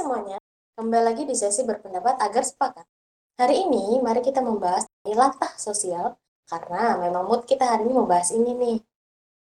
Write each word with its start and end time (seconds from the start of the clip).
semuanya, 0.00 0.40
kembali 0.80 1.04
lagi 1.12 1.28
di 1.28 1.36
sesi 1.36 1.60
berpendapat 1.60 2.16
agar 2.24 2.40
sepakat. 2.40 2.88
Hari 3.36 3.68
ini, 3.68 4.00
mari 4.00 4.24
kita 4.24 4.40
membahas 4.40 4.88
latah 5.04 5.52
sosial, 5.60 6.16
karena 6.48 6.96
memang 6.96 7.28
mood 7.28 7.44
kita 7.44 7.68
hari 7.68 7.84
ini 7.84 7.92
membahas 7.92 8.32
ini 8.32 8.56
nih. 8.56 8.78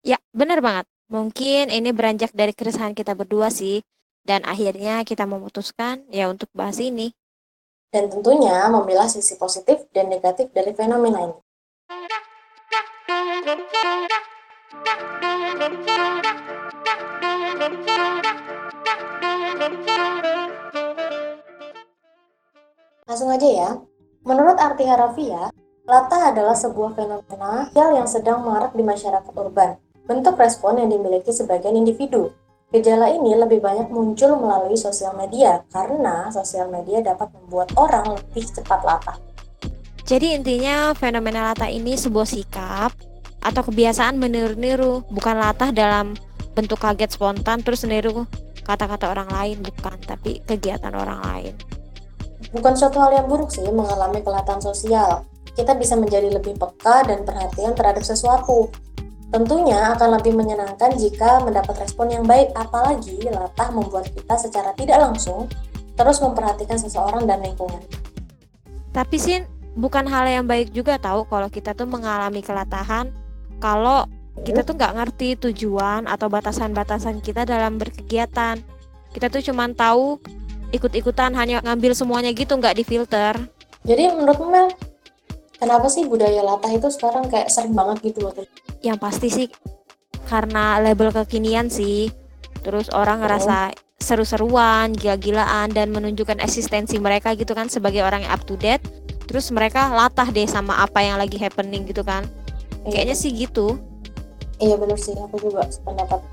Ya, 0.01 0.17
benar 0.33 0.65
banget. 0.65 0.89
Mungkin 1.13 1.69
ini 1.69 1.93
beranjak 1.93 2.33
dari 2.33 2.57
keresahan 2.57 2.97
kita 2.97 3.13
berdua 3.13 3.53
sih, 3.53 3.85
dan 4.25 4.41
akhirnya 4.49 5.05
kita 5.05 5.29
memutuskan 5.29 6.09
ya 6.09 6.33
untuk 6.33 6.49
bahas 6.57 6.81
ini. 6.81 7.13
Dan 7.93 8.09
tentunya 8.09 8.73
memilah 8.73 9.09
sisi 9.09 9.37
positif 9.37 9.85
dan 9.93 10.09
negatif 10.09 10.49
dari 10.57 10.73
fenomena 10.73 11.29
ini. 11.29 11.37
Langsung 23.19 23.35
aja 23.35 23.51
ya. 23.51 23.71
Menurut 24.23 24.55
arti 24.63 24.87
harafiah, 24.87 25.51
latah 25.91 26.31
adalah 26.31 26.55
sebuah 26.55 26.95
fenomena 26.95 27.67
yang 27.75 28.07
sedang 28.07 28.47
marak 28.47 28.79
di 28.79 28.87
masyarakat 28.87 29.35
urban. 29.35 29.75
Bentuk 30.07 30.39
respon 30.39 30.79
yang 30.79 30.87
dimiliki 30.87 31.35
sebagian 31.35 31.75
individu. 31.75 32.31
Gejala 32.71 33.11
ini 33.11 33.35
lebih 33.35 33.59
banyak 33.59 33.91
muncul 33.91 34.39
melalui 34.39 34.79
sosial 34.79 35.19
media 35.19 35.67
karena 35.75 36.31
sosial 36.31 36.71
media 36.71 37.03
dapat 37.03 37.35
membuat 37.35 37.75
orang 37.75 38.23
lebih 38.23 38.47
cepat 38.55 38.87
latah. 38.87 39.19
Jadi 40.07 40.39
intinya 40.39 40.95
fenomena 40.95 41.51
latah 41.51 41.75
ini 41.75 41.99
sebuah 41.99 42.23
sikap 42.31 42.95
atau 43.43 43.63
kebiasaan 43.67 44.15
meniru-niru, 44.15 45.03
bukan 45.11 45.43
latah 45.43 45.75
dalam 45.75 46.15
bentuk 46.55 46.79
kaget 46.79 47.19
spontan 47.19 47.67
terus 47.67 47.83
meniru 47.83 48.31
kata-kata 48.63 49.11
orang 49.11 49.27
lain, 49.35 49.59
bukan, 49.59 49.99
tapi 50.07 50.39
kegiatan 50.47 50.95
orang 50.95 51.19
lain. 51.19 51.78
Bukan 52.53 52.73
suatu 52.77 52.97
hal 53.01 53.13
yang 53.13 53.27
buruk 53.29 53.53
sih 53.53 53.67
mengalami 53.69 54.25
kelihatan 54.25 54.61
sosial. 54.63 55.25
Kita 55.53 55.75
bisa 55.75 55.99
menjadi 55.99 56.33
lebih 56.33 56.57
peka 56.57 57.05
dan 57.05 57.27
perhatian 57.27 57.75
terhadap 57.77 58.01
sesuatu. 58.07 58.73
Tentunya 59.29 59.93
akan 59.93 60.17
lebih 60.17 60.33
menyenangkan 60.33 60.97
jika 60.97 61.45
mendapat 61.45 61.85
respon 61.85 62.09
yang 62.09 62.25
baik, 62.25 62.49
apalagi 62.57 63.21
latah 63.29 63.69
membuat 63.77 64.09
kita 64.09 64.41
secara 64.41 64.73
tidak 64.73 64.97
langsung 65.05 65.45
terus 65.99 66.23
memperhatikan 66.23 66.79
seseorang 66.79 67.27
dan 67.29 67.43
lingkungan. 67.43 67.83
Tapi 68.95 69.17
sih 69.21 69.45
bukan 69.77 70.09
hal 70.09 70.25
yang 70.31 70.47
baik 70.49 70.73
juga 70.73 70.97
tahu 70.97 71.29
kalau 71.29 71.51
kita 71.53 71.75
tuh 71.77 71.85
mengalami 71.85 72.41
kelatahan 72.41 73.13
kalau 73.59 74.07
kita 74.47 74.63
tuh 74.63 74.79
nggak 74.79 74.95
ngerti 74.95 75.29
tujuan 75.39 76.07
atau 76.07 76.31
batasan-batasan 76.31 77.19
kita 77.19 77.43
dalam 77.43 77.77
berkegiatan. 77.77 78.63
Kita 79.11 79.27
tuh 79.27 79.43
cuma 79.43 79.67
tahu 79.75 80.23
ikut-ikutan 80.73 81.33
hanya 81.37 81.65
ngambil 81.65 81.97
semuanya 81.97 82.31
gitu 82.33 82.57
nggak 82.57 82.77
difilter. 82.77 83.35
Jadi 83.87 84.13
menurut 84.13 84.39
Mel 84.49 84.69
kenapa 85.57 85.87
sih 85.89 86.05
budaya 86.05 86.45
latah 86.45 86.71
itu 86.71 86.89
sekarang 86.93 87.27
kayak 87.31 87.49
sering 87.49 87.73
banget 87.73 88.13
gitu 88.13 88.29
loh? 88.29 88.33
Yang 88.85 88.99
pasti 89.01 89.29
sih 89.29 89.47
karena 90.29 90.79
label 90.83 91.11
kekinian 91.15 91.73
sih. 91.73 92.13
Terus 92.61 92.91
orang 92.93 93.25
ngerasa 93.25 93.73
seru-seruan 93.99 94.95
gila-gilaan 94.95 95.73
dan 95.75 95.91
menunjukkan 95.91 96.39
eksistensi 96.43 97.01
mereka 97.01 97.35
gitu 97.35 97.55
kan 97.57 97.67
sebagai 97.67 98.05
orang 98.05 98.27
yang 98.27 98.33
up 98.35 98.43
to 98.45 98.55
date. 98.61 98.83
Terus 99.29 99.53
mereka 99.53 99.93
latah 99.93 100.29
deh 100.29 100.49
sama 100.49 100.81
apa 100.81 101.05
yang 101.05 101.17
lagi 101.21 101.37
happening 101.37 101.85
gitu 101.89 102.05
kan. 102.05 102.25
Iya. 102.89 103.05
kayaknya 103.05 103.17
sih 103.21 103.31
gitu. 103.37 103.77
Iya 104.59 104.75
bener 104.81 104.97
sih. 104.97 105.13
Aku 105.13 105.37
juga 105.39 105.69
sependapat 105.69 106.25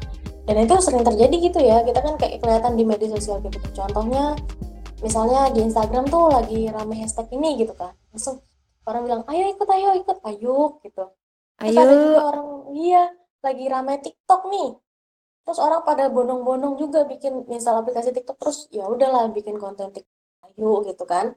dan 0.45 0.55
itu 0.61 0.75
sering 0.77 1.01
terjadi 1.01 1.35
gitu 1.41 1.59
ya. 1.59 1.81
Kita 1.81 1.99
kan 2.05 2.15
kayak 2.21 2.37
kelihatan 2.41 2.77
di 2.77 2.83
media 2.85 3.09
sosial 3.17 3.41
gitu. 3.41 3.57
Contohnya 3.73 4.37
misalnya 5.01 5.49
di 5.49 5.65
Instagram 5.65 6.05
tuh 6.05 6.29
lagi 6.29 6.69
rame 6.69 7.01
hashtag 7.01 7.27
ini 7.33 7.65
gitu 7.65 7.73
kan. 7.73 7.97
Langsung 8.13 8.45
orang 8.85 9.01
bilang 9.09 9.23
ayo 9.25 9.45
ikut 9.49 9.67
ayo 9.67 9.89
ikut. 9.97 10.17
Ayo 10.21 10.57
gitu. 10.85 11.03
Terus 11.57 11.73
ayo. 11.73 11.81
ada 11.81 11.93
juga 11.97 12.21
orang 12.29 12.47
iya 12.77 13.03
lagi 13.41 13.65
rame 13.65 13.93
TikTok 14.05 14.41
nih. 14.53 14.69
Terus 15.45 15.59
orang 15.61 15.81
pada 15.85 16.09
bondong-bondong 16.09 16.77
juga 16.77 17.05
bikin 17.09 17.49
misal 17.49 17.81
aplikasi 17.81 18.13
TikTok. 18.13 18.37
Terus 18.37 18.69
ya 18.69 18.85
udahlah 18.85 19.33
bikin 19.33 19.57
konten 19.57 19.89
TikTok. 19.89 20.13
Ayo 20.45 20.85
gitu 20.85 21.03
kan. 21.09 21.33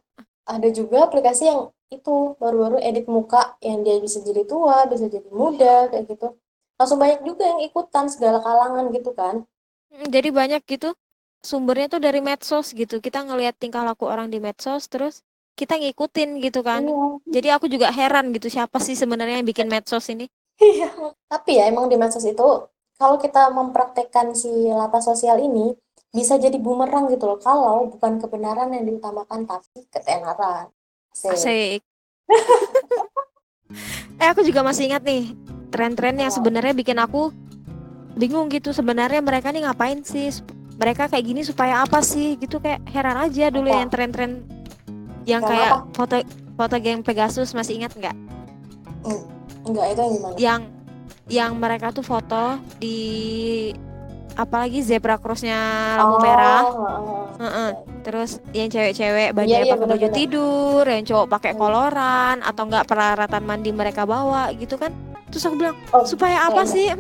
Ada 0.48 0.68
juga 0.72 1.08
aplikasi 1.08 1.48
yang 1.48 1.72
itu 1.88 2.36
baru-baru 2.36 2.84
edit 2.84 3.08
muka 3.08 3.56
yang 3.64 3.80
dia 3.80 3.96
bisa 3.96 4.20
jadi 4.20 4.44
tua 4.44 4.84
bisa 4.84 5.08
jadi 5.08 5.24
muda 5.32 5.88
kayak 5.88 6.04
gitu 6.04 6.36
langsung 6.78 6.98
banyak 7.02 7.26
juga 7.26 7.44
yang 7.44 7.60
ikutan 7.66 8.06
segala 8.06 8.38
kalangan 8.38 8.94
gitu 8.94 9.10
kan. 9.12 9.44
Jadi 9.90 10.30
banyak 10.30 10.62
gitu. 10.64 10.94
Sumbernya 11.42 11.90
tuh 11.90 12.02
dari 12.02 12.22
medsos 12.22 12.70
gitu. 12.70 13.02
Kita 13.02 13.26
ngelihat 13.26 13.58
tingkah 13.58 13.82
laku 13.82 14.06
orang 14.06 14.30
di 14.30 14.38
medsos 14.38 14.86
terus 14.86 15.26
kita 15.58 15.74
ngikutin 15.74 16.38
gitu 16.38 16.62
kan. 16.62 16.86
Iya. 16.86 17.06
jadi 17.26 17.48
aku 17.58 17.66
juga 17.66 17.90
heran 17.90 18.30
gitu 18.30 18.46
siapa 18.46 18.78
sih 18.78 18.94
sebenarnya 18.94 19.42
yang 19.42 19.48
bikin 19.48 19.66
medsos 19.66 20.06
ini. 20.06 20.30
Iya. 20.62 20.94
Tapi 21.26 21.58
ya 21.58 21.66
emang 21.66 21.90
di 21.90 21.98
medsos 21.98 22.22
itu 22.22 22.46
kalau 22.94 23.18
kita 23.18 23.50
mempraktekkan 23.50 24.38
si 24.38 24.70
lata 24.70 25.02
sosial 25.02 25.42
ini 25.42 25.74
bisa 26.14 26.38
jadi 26.38 26.54
bumerang 26.62 27.10
gitu 27.10 27.26
loh. 27.26 27.38
Kalau 27.42 27.90
bukan 27.90 28.22
kebenaran 28.22 28.70
yang 28.70 28.86
diutamakan 28.86 29.50
tapi 29.50 29.82
ketenaran. 29.90 30.70
Asik, 31.10 31.34
asik. 31.34 31.80
eh 34.22 34.28
aku 34.30 34.42
juga 34.46 34.62
masih 34.62 34.90
ingat 34.90 35.02
nih 35.04 35.30
tren-tren 35.68 36.16
yang 36.16 36.32
sebenarnya 36.32 36.74
bikin 36.74 36.98
aku 36.98 37.30
bingung 38.18 38.50
gitu 38.50 38.74
sebenarnya 38.74 39.22
mereka 39.22 39.54
nih 39.54 39.68
ngapain 39.68 40.02
sih 40.02 40.32
mereka 40.78 41.10
kayak 41.10 41.24
gini 41.26 41.40
supaya 41.42 41.82
apa 41.82 42.02
sih 42.02 42.38
gitu 42.38 42.62
kayak 42.62 42.82
heran 42.90 43.18
aja 43.18 43.50
dulu 43.50 43.70
apa? 43.70 43.78
yang 43.82 43.90
tren-tren 43.90 44.30
yang 45.28 45.42
kayak 45.44 45.84
apa? 45.84 45.92
foto 45.92 46.16
foto 46.58 46.74
geng 46.82 47.06
Pegasus 47.06 47.54
masih 47.54 47.78
ingat 47.78 47.94
nggak? 47.94 48.16
Enggak 49.62 49.86
itu 49.94 50.00
yang 50.00 50.12
gimana? 50.14 50.34
Yang 50.34 50.62
yang 51.28 51.52
mereka 51.60 51.92
tuh 51.92 52.02
foto 52.02 52.56
di 52.80 52.98
apalagi 54.38 54.80
zebra 54.80 55.20
crossnya 55.20 55.58
lampu 55.98 56.16
oh, 56.16 56.20
merah. 56.22 56.62
Uh, 57.38 57.44
uh. 57.46 57.70
Terus 58.02 58.40
yang 58.56 58.72
cewek-cewek 58.72 59.36
baju 59.36 59.46
yeah, 59.46 59.62
yeah, 59.66 59.74
pakai 59.76 59.88
baju 59.90 60.08
tidur, 60.14 60.82
yang 60.88 61.04
cowok 61.04 61.26
pakai 61.28 61.52
hmm. 61.52 61.60
koloran 61.60 62.36
atau 62.40 62.62
enggak 62.64 62.86
peralatan 62.88 63.42
mandi 63.44 63.70
mereka 63.70 64.02
bawa 64.08 64.50
gitu 64.56 64.80
kan? 64.80 64.94
Terus 65.28 65.44
aku 65.46 65.56
bilang 65.60 65.76
oh, 65.92 66.04
supaya 66.04 66.48
apa 66.48 66.64
sih? 66.64 66.90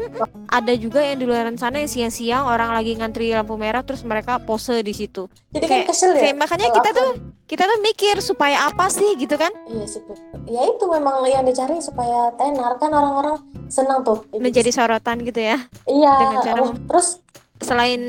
Ada 0.48 0.72
juga 0.76 1.00
yang 1.04 1.18
di 1.20 1.26
luar 1.28 1.48
sana 1.56 1.80
yang 1.80 1.90
siang-siang 1.90 2.44
orang 2.44 2.72
lagi 2.72 2.96
ngantri 2.96 3.32
lampu 3.32 3.56
merah 3.56 3.82
terus 3.84 4.04
mereka 4.04 4.40
pose 4.40 4.80
di 4.84 4.94
situ. 4.94 5.26
Jadi 5.52 5.66
kayak, 5.66 5.84
kan 5.88 5.90
kesel 5.92 6.12
ya? 6.16 6.20
kayak 6.28 6.36
makanya 6.36 6.68
kita 6.76 6.90
tuh 6.94 7.10
kita 7.48 7.62
tuh 7.64 7.78
mikir 7.80 8.16
supaya 8.20 8.68
apa 8.68 8.86
sih? 8.92 9.16
Gitu 9.16 9.34
kan? 9.34 9.50
Iya 9.68 9.84
sih 9.88 10.00
ya 10.48 10.64
itu 10.64 10.84
memang 10.88 11.24
yang 11.28 11.44
dicari 11.44 11.80
supaya 11.80 12.32
tenar. 12.36 12.76
Kan 12.76 12.92
orang-orang 12.92 13.36
senang 13.68 14.04
tuh. 14.04 14.24
Menjadi 14.36 14.70
sorotan 14.72 15.24
gitu 15.24 15.40
ya? 15.40 15.58
Iya. 15.88 16.14
Dengan 16.16 16.38
cara 16.44 16.60
oh, 16.64 16.72
terus? 16.88 17.20
Selain 17.58 18.00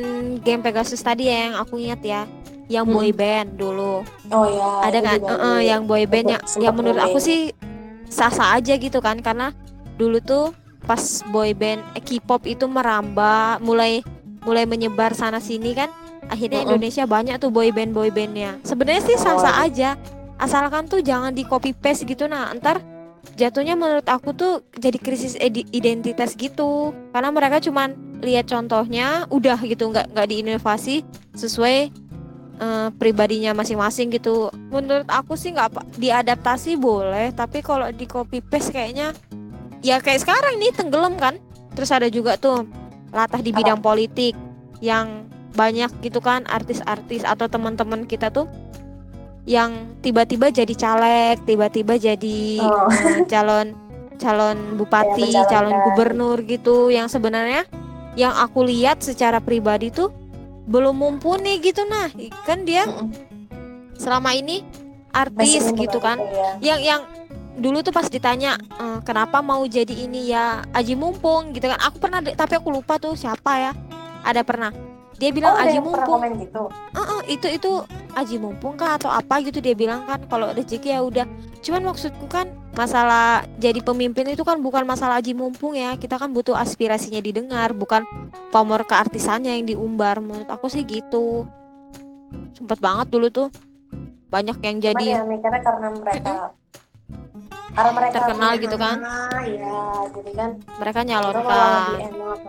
game 0.46 0.62
Pegasus 0.62 1.02
tadi 1.02 1.26
ya 1.26 1.50
yang 1.50 1.56
aku 1.58 1.82
ingat 1.82 2.02
ya 2.06 2.22
yang 2.70 2.86
hmm. 2.86 2.96
boy 2.96 3.10
band 3.12 3.50
dulu. 3.58 4.06
Oh 4.30 4.46
ya 4.46 4.70
ada 4.86 5.00
kan 5.02 5.18
uh, 5.26 5.34
uh, 5.34 5.60
yang 5.60 5.90
boy 5.90 6.06
band 6.06 6.38
yang 6.38 6.44
yang 6.62 6.74
menurut 6.78 7.02
aku 7.02 7.18
sih 7.18 7.50
sah-sah 8.10 8.58
aja 8.58 8.78
gitu 8.78 9.02
kan 9.02 9.22
karena 9.22 9.54
dulu 10.00 10.24
tuh 10.24 10.56
pas 10.88 11.04
boy 11.30 11.52
band 11.52 11.84
eh, 11.94 12.02
K-pop 12.02 12.48
itu 12.48 12.64
merambah 12.66 13.60
mulai 13.60 14.00
mulai 14.48 14.64
menyebar 14.64 15.12
sana 15.12 15.44
sini 15.44 15.76
kan 15.76 15.92
akhirnya 16.32 16.64
uh 16.64 16.64
-uh. 16.64 16.68
Indonesia 16.72 17.04
banyak 17.04 17.36
tuh 17.42 17.52
boy 17.52 17.74
band 17.76 17.92
boy 17.92 18.10
bandnya. 18.14 18.56
Sebenarnya 18.64 19.04
sih 19.04 19.18
sah 19.20 19.36
sah 19.42 19.66
aja 19.66 20.00
asalkan 20.40 20.88
tuh 20.88 21.04
jangan 21.04 21.36
di 21.36 21.44
copy 21.44 21.76
paste 21.76 22.08
gitu. 22.08 22.30
Nah 22.30 22.54
ntar 22.56 22.80
jatuhnya 23.36 23.76
menurut 23.76 24.08
aku 24.08 24.32
tuh 24.32 24.64
jadi 24.78 24.96
krisis 24.96 25.36
identitas 25.74 26.38
gitu. 26.40 26.96
Karena 27.12 27.30
mereka 27.34 27.60
cuman 27.60 28.22
lihat 28.24 28.48
contohnya 28.48 29.28
udah 29.28 29.60
gitu 29.68 29.92
nggak 29.92 30.16
nggak 30.16 30.28
diinovasi 30.32 31.04
sesuai 31.36 31.92
uh, 32.64 32.88
pribadinya 32.96 33.52
masing-masing 33.52 34.14
gitu. 34.16 34.54
Menurut 34.72 35.10
aku 35.12 35.36
sih 35.36 35.52
nggak 35.52 36.00
diadaptasi 36.00 36.80
boleh 36.80 37.36
tapi 37.36 37.60
kalau 37.60 37.92
di 37.92 38.08
copy 38.08 38.40
paste 38.40 38.72
kayaknya 38.72 39.12
ya 39.86 40.00
kayak 40.04 40.24
sekarang 40.24 40.60
nih 40.60 40.72
tenggelam 40.76 41.16
kan? 41.16 41.38
Terus 41.76 41.90
ada 41.94 42.08
juga 42.12 42.36
tuh 42.36 42.68
latah 43.10 43.42
di 43.42 43.50
bidang 43.56 43.80
politik 43.82 44.36
yang 44.80 45.28
banyak 45.58 45.90
gitu 46.06 46.22
kan 46.22 46.46
artis-artis 46.46 47.26
atau 47.26 47.50
teman-teman 47.50 48.06
kita 48.06 48.30
tuh 48.30 48.46
yang 49.50 49.98
tiba-tiba 50.06 50.54
jadi 50.54 50.74
caleg, 50.78 51.42
tiba-tiba 51.42 51.98
jadi 51.98 52.62
oh. 52.62 52.86
uh, 52.86 53.26
calon 53.26 53.74
calon 54.22 54.58
bupati, 54.80 55.34
ya, 55.34 55.48
calon 55.50 55.74
gubernur 55.90 56.38
gitu. 56.46 56.94
Yang 56.94 57.18
sebenarnya 57.18 57.66
yang 58.14 58.36
aku 58.36 58.68
lihat 58.68 59.02
secara 59.02 59.42
pribadi 59.42 59.90
tuh 59.90 60.14
belum 60.70 61.02
mumpuni 61.02 61.58
gitu 61.64 61.82
nah. 61.90 62.14
Kan 62.46 62.68
dia 62.68 62.86
selama 63.98 64.38
ini 64.38 64.62
artis 65.10 65.74
gitu 65.74 65.98
kan. 65.98 66.22
ya. 66.62 66.76
yang 66.76 66.80
yang 66.86 67.02
dulu 67.60 67.84
tuh 67.84 67.94
pas 67.94 68.08
ditanya 68.08 68.56
e, 68.58 68.86
kenapa 69.04 69.44
mau 69.44 69.62
jadi 69.68 69.92
ini 69.92 70.32
ya 70.32 70.64
Aji 70.72 70.96
Mumpung? 70.96 71.52
Gitu 71.52 71.68
kan. 71.68 71.80
Aku 71.80 72.00
pernah 72.00 72.24
tapi 72.24 72.58
aku 72.58 72.72
lupa 72.72 72.96
tuh 72.98 73.14
siapa 73.14 73.52
ya. 73.60 73.72
Ada 74.24 74.44
pernah. 74.44 74.72
Dia 75.20 75.36
bilang 75.36 75.52
oh, 75.52 75.62
aji 75.62 75.84
mumpung. 75.84 76.24
gitu. 76.40 76.64
"Eh, 76.96 77.36
itu 77.36 77.48
itu 77.52 77.72
aji 78.16 78.40
mumpung 78.40 78.80
kah 78.80 78.96
atau 78.96 79.12
apa 79.12 79.44
gitu 79.44 79.60
dia 79.60 79.76
bilang 79.76 80.08
kan 80.08 80.24
kalau 80.32 80.56
rezeki 80.56 80.96
ya 80.96 81.04
udah. 81.04 81.28
Cuman 81.60 81.92
maksudku 81.92 82.26
kan 82.32 82.48
masalah 82.72 83.44
jadi 83.60 83.84
pemimpin 83.84 84.32
itu 84.32 84.48
kan 84.48 84.64
bukan 84.64 84.88
masalah 84.88 85.20
aji 85.20 85.36
mumpung 85.36 85.76
ya. 85.76 86.00
Kita 86.00 86.16
kan 86.16 86.32
butuh 86.32 86.56
aspirasinya 86.56 87.20
didengar 87.20 87.76
bukan 87.76 88.08
pamor 88.56 88.88
keartisannya 88.88 89.60
yang 89.60 89.68
diumbar. 89.68 90.24
Menurut 90.24 90.48
aku 90.48 90.72
sih 90.72 90.88
gitu. 90.88 91.44
Sempet 92.56 92.80
banget 92.80 93.12
dulu 93.12 93.28
tuh. 93.28 93.48
Banyak 94.32 94.64
yang 94.64 94.78
Cuman 94.80 94.88
jadi 94.88 95.06
ya 95.20 95.22
mikirnya 95.28 95.62
karena 95.68 95.88
mereka 96.00 96.34
karena 97.70 97.92
mereka 97.92 98.16
Terkenal 98.20 98.52
gitu 98.58 98.76
kan. 98.76 98.98
ya 99.46 99.82
jadi 100.10 100.32
kan. 100.34 100.50
Mereka 100.78 101.00
nyalonkan. 101.04 101.90
enak 102.02 102.40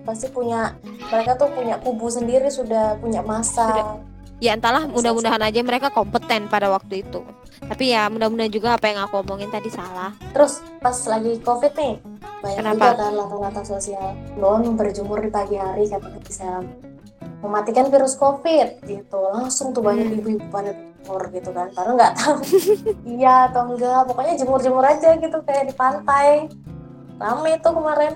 pasti 0.00 0.26
punya 0.28 0.74
mereka 1.06 1.36
tuh 1.36 1.48
punya 1.50 1.76
kubu 1.76 2.08
sendiri 2.08 2.48
sudah 2.48 2.96
punya 2.96 3.20
masa. 3.20 3.68
Sudah. 3.68 3.86
ya 4.40 4.56
entahlah 4.56 4.88
mudah-mudahan 4.88 5.42
aja 5.42 5.60
mereka 5.60 5.88
kompeten 5.88 6.48
pada 6.48 6.68
waktu 6.68 7.04
itu. 7.04 7.20
Tapi 7.60 7.92
ya 7.92 8.08
mudah-mudahan 8.08 8.48
juga 8.48 8.74
apa 8.74 8.88
yang 8.88 9.04
aku 9.04 9.20
omongin 9.20 9.48
tadi 9.48 9.68
salah. 9.68 10.16
Terus 10.32 10.64
pas 10.80 10.96
lagi 11.04 11.36
covid 11.38 11.76
nih 11.76 11.94
banyak 12.40 12.56
Kenapa? 12.56 12.84
juga 12.88 12.98
kan 12.98 13.12
latar-latar 13.14 13.64
sosial. 13.68 14.16
Don 14.34 14.64
berjemur 14.74 15.20
di 15.20 15.28
pagi 15.28 15.54
hari 15.54 15.84
katanya 15.84 16.20
bisa 16.24 16.48
mematikan 17.40 17.88
virus 17.88 18.16
covid 18.16 18.80
gitu. 18.82 19.20
Langsung 19.30 19.70
tuh 19.70 19.80
banyak 19.80 20.08
Hmm. 20.08 20.16
ibu-ibu 20.16 20.46
pada 20.48 20.72
berjemur 21.10 21.22
gitu 21.34 21.50
kan 21.50 21.66
karena 21.74 21.92
nggak 21.98 22.12
tahu. 22.14 22.36
Iya 23.18 23.34
atau 23.50 23.62
enggak 23.74 24.00
pokoknya 24.06 24.34
jemur-jemur 24.38 24.84
aja 24.86 25.08
gitu 25.18 25.38
kayak 25.42 25.64
di 25.70 25.74
pantai. 25.74 26.46
Rame 27.18 27.52
tuh 27.60 27.72
kemarin. 27.74 28.12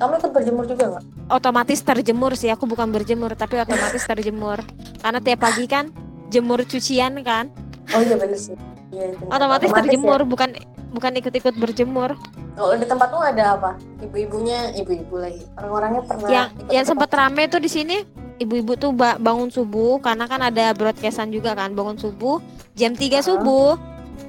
Kamu 0.00 0.16
ikut 0.16 0.32
berjemur 0.32 0.64
juga 0.64 0.84
nggak? 0.96 1.04
Otomatis 1.28 1.78
terjemur 1.84 2.32
sih 2.32 2.48
aku 2.48 2.64
bukan 2.64 2.88
berjemur 2.88 3.36
tapi 3.36 3.60
otomatis 3.60 4.00
terjemur. 4.00 4.64
Karena 5.04 5.20
tiap 5.20 5.44
pagi 5.44 5.68
kan 5.68 5.92
jemur 6.32 6.64
cucian 6.64 7.20
kan. 7.20 7.52
Oh 7.92 8.00
iya 8.00 8.16
bener 8.16 8.38
sih. 8.40 8.56
Iya, 8.90 9.14
bener. 9.14 9.28
otomatis 9.30 9.70
ya. 9.70 9.76
terjemur 9.84 10.20
bukan 10.24 10.56
bukan 10.96 11.12
ikut-ikut 11.20 11.54
berjemur. 11.60 12.16
Kalau 12.56 12.74
di 12.76 12.86
tempatmu 12.88 13.20
ada 13.22 13.44
apa? 13.54 13.70
Ibu-ibunya 14.02 14.74
ibu-ibu 14.74 15.16
lagi. 15.20 15.44
Orang-orangnya 15.60 16.02
pernah 16.08 16.28
yang 16.32 16.48
ikut 16.56 16.72
yang 16.72 16.84
sempat 16.88 17.10
rame 17.12 17.46
tuh 17.46 17.60
di 17.62 17.70
sini 17.70 17.96
ibu-ibu 18.40 18.72
tuh 18.74 18.90
ba- 18.90 19.16
bangun 19.16 19.46
subuh 19.46 20.00
karena 20.00 20.24
kan 20.24 20.40
ada 20.40 20.72
broadcastan 20.72 21.28
juga 21.28 21.52
kan 21.52 21.70
bangun 21.70 21.94
subuh 21.94 22.40
jam 22.72 22.92
3 22.92 23.12
Ah. 23.14 23.22
subuh. 23.22 23.70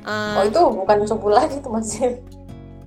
Oh 0.02 0.10
Eh, 0.38 0.50
itu 0.50 0.60
bukan 0.60 0.98
subuh 1.06 1.32
lagi 1.32 1.56
tuh 1.58 1.72
masih 1.72 2.18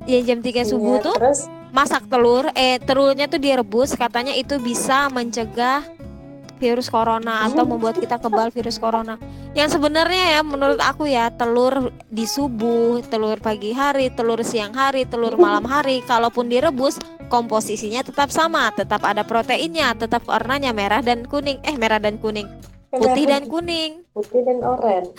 ya 0.04 0.18
jam 0.20 0.38
3 0.38 0.62
subuh 0.62 0.98
Iya, 0.98 1.04
tuh 1.04 1.14
terus? 1.16 1.40
masak 1.70 2.04
telur 2.04 2.50
eh 2.52 2.76
telurnya 2.76 3.24
tuh 3.24 3.38
direbus 3.38 3.94
katanya 3.94 4.30
itu 4.32 4.58
bisa 4.58 5.06
mencegah 5.08 5.80
virus 6.64 6.88
corona 6.88 7.44
atau 7.44 7.68
membuat 7.68 8.00
kita 8.00 8.16
kebal 8.16 8.48
virus 8.48 8.80
corona. 8.80 9.20
Yang 9.52 9.76
sebenarnya 9.76 10.38
ya 10.38 10.40
menurut 10.40 10.80
aku 10.80 11.04
ya 11.04 11.28
telur 11.28 11.92
di 12.08 12.24
subuh 12.24 13.04
telur 13.12 13.36
pagi 13.44 13.76
hari 13.76 14.08
telur 14.08 14.40
siang 14.40 14.72
hari 14.72 15.04
telur 15.04 15.36
malam 15.36 15.68
hari 15.68 16.00
kalaupun 16.08 16.48
direbus 16.48 16.96
komposisinya 17.28 18.00
tetap 18.00 18.32
sama 18.32 18.72
tetap 18.72 19.04
ada 19.04 19.20
proteinnya 19.28 19.92
tetap 19.92 20.24
warnanya 20.24 20.72
merah 20.72 21.04
dan 21.04 21.28
kuning. 21.28 21.60
Eh 21.60 21.76
merah 21.76 22.00
dan 22.00 22.16
kuning. 22.16 22.48
Putih 22.88 23.28
dan 23.28 23.44
kuning. 23.44 24.00
Putih 24.16 24.40
dan 24.40 24.64
oranye. 24.64 25.12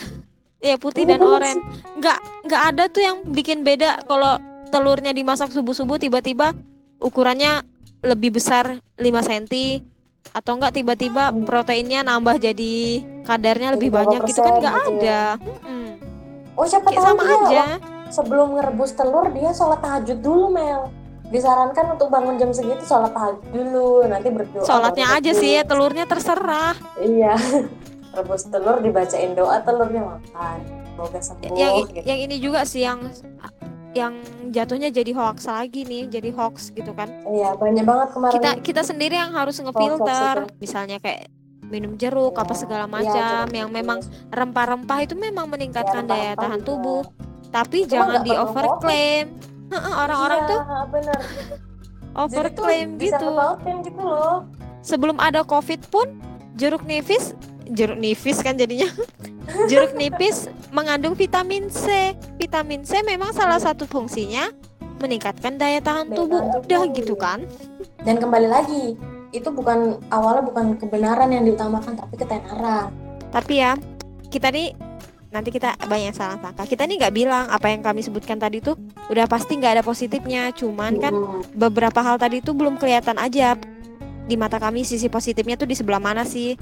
Ya 0.58 0.74
putih 0.74 1.06
dan 1.06 1.22
oranye. 1.22 1.62
Nggak 1.94 2.18
nggak 2.50 2.62
ada 2.74 2.84
tuh 2.90 3.02
yang 3.06 3.16
bikin 3.30 3.62
beda 3.62 4.02
kalau 4.10 4.42
telurnya 4.74 5.14
dimasak 5.14 5.54
subuh-subuh 5.54 6.02
tiba-tiba 6.02 6.56
ukurannya 6.98 7.62
lebih 8.02 8.34
besar 8.34 8.82
5 8.98 9.02
cm 9.02 9.95
atau 10.32 10.52
enggak 10.56 10.72
tiba-tiba 10.74 11.30
Hmm. 11.30 11.44
proteinnya 11.44 12.00
nambah 12.02 12.38
jadi 12.38 12.74
kadarnya 13.22 13.74
lebih 13.74 13.90
banyak 13.90 14.20
gitu 14.24 14.40
kan 14.40 14.54
persen 14.54 14.62
nggak 14.62 14.74
gitu 14.74 14.90
ada 14.92 15.04
ya. 15.04 15.26
Mm-mm. 15.38 15.86
oh 16.54 16.66
siapa 16.66 16.88
Kayak 16.88 16.98
tahu 16.98 17.06
sama 17.06 17.22
dia 17.22 17.36
aja 17.36 17.66
sebelum 18.06 18.48
ngerebus 18.54 18.92
telur 18.94 19.26
dia 19.30 19.50
sholat 19.50 19.80
tahajud 19.82 20.18
dulu 20.22 20.46
Mel 20.50 20.82
disarankan 21.26 21.98
untuk 21.98 22.06
bangun 22.06 22.38
jam 22.38 22.54
segitu 22.54 22.86
sholat 22.86 23.10
tahajud 23.10 23.42
dulu 23.50 24.06
nanti 24.06 24.28
berdoa 24.30 24.62
sholatnya 24.62 25.06
aja 25.10 25.32
sih 25.34 25.58
ya 25.58 25.62
telurnya 25.66 26.06
terserah 26.06 26.78
iya 27.02 27.34
rebus 28.16 28.46
telur 28.46 28.78
dibacain 28.78 29.34
doa 29.34 29.58
telurnya 29.60 30.02
makan 30.06 30.58
semoga 30.96 31.20
sembuh 31.20 31.52
yang 31.52 31.74
gitu. 31.90 32.06
yang 32.06 32.18
ini 32.24 32.36
juga 32.38 32.62
sih 32.62 32.86
yang 32.86 33.10
yang 33.96 34.14
jatuhnya 34.52 34.92
jadi 34.92 35.10
hoax 35.16 35.48
lagi 35.48 35.88
nih 35.88 36.12
jadi 36.12 36.30
hoax 36.36 36.70
gitu 36.76 36.92
kan. 36.92 37.08
Iya 37.24 37.56
banyak 37.56 37.84
banget 37.88 38.08
kemarin 38.12 38.34
kita 38.36 38.50
kita 38.60 38.82
sendiri 38.84 39.16
yang 39.16 39.32
harus 39.32 39.56
ngefilter. 39.56 40.52
Misalnya 40.60 41.00
kayak 41.00 41.32
minum 41.66 41.98
jeruk 41.98 42.36
apa 42.38 42.54
Ya, 42.54 42.60
segala 42.62 42.84
iya, 42.86 42.92
macam 42.92 43.46
jeruk 43.48 43.56
yang 43.56 43.70
memang 43.72 43.98
rempah-rempah 44.30 44.98
itu 45.02 45.14
memang 45.18 45.50
meningkatkan 45.50 46.06
Ya, 46.06 46.10
daya 46.12 46.32
tahan 46.38 46.60
juga. 46.62 46.68
tubuh. 46.68 47.02
Tapi 47.50 47.78
Cuma 47.88 47.90
jangan 47.90 48.20
di 48.22 48.32
overclaim. 48.36 49.26
Heeh, 49.66 49.94
orang-orang 49.98 50.40
iya, 50.40 50.50
tuh 50.52 50.60
bener. 50.94 51.18
Overclaim 52.16 52.88
gitu. 53.00 53.16
gitu 53.18 54.02
loh. 54.04 54.46
Sebelum 54.84 55.16
ada 55.18 55.42
covid 55.42 55.82
pun 55.90 56.06
jeruk 56.54 56.86
nipis 56.86 57.34
jeruk 57.66 57.98
nipis 57.98 58.38
kan 58.44 58.54
jadinya. 58.54 58.86
Jeruk 59.70 59.94
nipis 59.94 60.50
mengandung 60.76 61.16
vitamin 61.16 61.72
C. 61.72 62.12
Vitamin 62.36 62.84
C 62.84 63.00
memang 63.00 63.32
salah 63.32 63.56
satu 63.56 63.88
fungsinya 63.88 64.52
meningkatkan 65.00 65.56
daya 65.56 65.80
tahan 65.80 66.12
Daya 66.12 66.16
tubuh. 66.20 66.40
tahan 66.44 66.60
udah 66.60 66.80
tubuh, 66.84 66.96
gitu 66.96 67.14
kan? 67.16 67.38
Dan 68.04 68.20
kembali 68.20 68.44
lagi 68.44 68.92
itu 69.32 69.48
bukan 69.48 70.04
awalnya 70.12 70.44
bukan 70.44 70.76
kebenaran 70.76 71.32
yang 71.32 71.44
diutamakan 71.44 71.96
tapi 71.96 72.14
ketenaran. 72.14 72.92
Tapi 73.32 73.54
ya 73.56 73.72
kita 74.28 74.52
nih 74.52 74.76
nanti 75.26 75.48
kita 75.48 75.80
banyak 75.80 76.12
salah 76.12 76.36
sangka. 76.38 76.64
Kita 76.64 76.84
nih 76.84 77.00
nggak 77.00 77.14
bilang 77.14 77.48
apa 77.48 77.72
yang 77.72 77.80
kami 77.80 78.04
sebutkan 78.04 78.36
tadi 78.36 78.60
tuh 78.60 78.76
udah 79.08 79.24
pasti 79.24 79.56
nggak 79.56 79.80
ada 79.80 79.84
positifnya. 79.84 80.52
Cuman 80.52 81.00
kan 81.00 81.12
Hmm. 81.12 81.40
beberapa 81.56 82.04
hal 82.04 82.20
tadi 82.20 82.44
tuh 82.44 82.52
belum 82.52 82.76
kelihatan 82.76 83.16
aja. 83.16 83.56
Di 84.26 84.34
mata 84.34 84.60
kami 84.60 84.82
sisi 84.82 85.08
positifnya 85.08 85.56
tuh 85.56 85.68
di 85.68 85.76
sebelah 85.76 86.00
mana 86.00 86.24
sih 86.24 86.56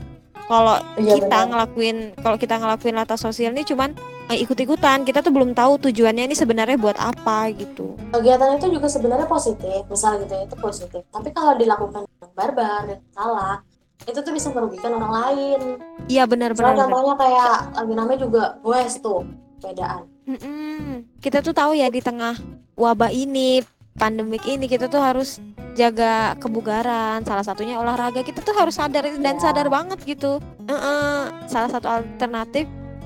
kalau 0.45 0.77
Iya, 0.95 1.19
kita 1.19 1.29
benar. 1.41 1.49
ngelakuin 1.49 1.97
kalau 2.17 2.37
kita 2.37 2.55
ngelakuin 2.57 2.95
latar 2.95 3.17
sosial 3.17 3.51
ini 3.51 3.65
cuman 3.65 3.97
eh, 4.27 4.39
ikut-ikutan 4.39 5.03
kita 5.03 5.21
tuh 5.21 5.31
belum 5.31 5.53
tahu 5.53 5.81
tujuannya 5.81 6.25
ini 6.25 6.35
sebenarnya 6.35 6.77
buat 6.77 6.97
apa 6.97 7.53
gitu 7.53 7.97
kegiatan 8.11 8.57
itu 8.57 8.67
juga 8.71 8.87
sebenarnya 8.87 9.25
positif 9.25 9.85
misal 9.85 10.21
gitu 10.21 10.33
ya 10.33 10.43
itu 10.45 10.57
positif 10.57 11.01
tapi 11.09 11.29
kalau 11.31 11.55
dilakukan 11.55 12.05
dengan 12.05 12.31
barbar 12.33 12.81
dan 12.87 12.99
salah 13.11 13.57
itu 14.05 14.19
tuh 14.19 14.33
bisa 14.33 14.49
merugikan 14.51 14.93
orang 14.95 15.13
lain 15.15 15.61
iya 16.07 16.25
benar 16.25 16.53
benar 16.53 16.73
Misalnya 16.73 16.77
benar. 16.77 16.93
contohnya 16.93 17.15
kayak 17.17 17.53
lagi 17.75 17.93
namanya 17.95 18.19
juga 18.21 18.43
goes 18.61 18.95
tuh 18.99 19.21
bedaan 19.59 20.03
Mm-mm. 20.25 21.05
kita 21.21 21.41
tuh 21.41 21.53
tahu 21.53 21.73
ya 21.73 21.89
di 21.89 22.01
tengah 22.01 22.37
wabah 22.75 23.09
ini 23.09 23.65
pandemik 23.95 24.43
ini 24.51 24.67
kita 24.67 24.91
tuh 24.91 25.01
harus 25.01 25.39
jaga 25.75 26.39
kebugaran. 26.39 27.23
Salah 27.27 27.45
satunya 27.47 27.79
olahraga. 27.79 28.23
Kita 28.23 28.43
tuh 28.43 28.55
harus 28.55 28.79
sadar 28.79 29.07
dan 29.07 29.37
sadar 29.39 29.67
banget 29.71 29.99
gitu. 30.07 30.39
Heeh. 30.65 31.45
salah 31.45 31.69
satu 31.69 31.87
alternatif 31.93 32.65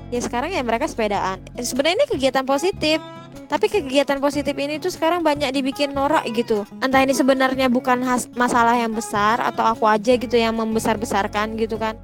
ya 0.09 0.19
sekarang 0.23 0.53
ya 0.53 0.61
mereka 0.65 0.89
sepedaan. 0.89 1.41
Eh, 1.57 1.65
sebenarnya 1.65 2.05
ini 2.05 2.07
kegiatan 2.09 2.45
positif. 2.45 3.01
Tapi 3.49 3.65
kegiatan 3.65 4.17
positif 4.21 4.53
ini 4.57 4.77
tuh 4.77 4.93
sekarang 4.93 5.25
banyak 5.25 5.49
dibikin 5.53 5.93
norak 5.93 6.25
gitu. 6.33 6.65
Entah 6.81 7.01
ini 7.01 7.13
sebenarnya 7.13 7.69
bukan 7.69 8.01
masalah 8.37 8.77
yang 8.77 8.93
besar 8.93 9.41
atau 9.41 9.65
aku 9.65 9.89
aja 9.89 10.17
gitu 10.17 10.37
yang 10.37 10.53
membesar 10.53 10.97
besarkan 10.97 11.57
gitu 11.57 11.77
kan. 11.77 11.97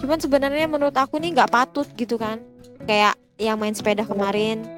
Cuman 0.00 0.20
sebenarnya 0.20 0.68
menurut 0.68 0.96
aku 0.96 1.16
nih 1.16 1.32
nggak 1.32 1.52
patut 1.52 1.88
gitu 1.96 2.20
kan. 2.20 2.40
Kayak 2.84 3.16
yang 3.40 3.56
main 3.56 3.72
sepeda 3.72 4.04
kemarin 4.04 4.75